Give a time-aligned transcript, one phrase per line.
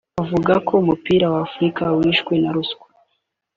[0.23, 2.85] Avuga ko umupira w’Afurika wishwe na ruswa